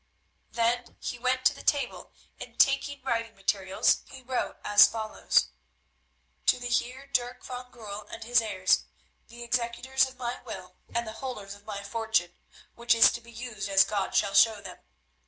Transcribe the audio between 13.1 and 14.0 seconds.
to be used as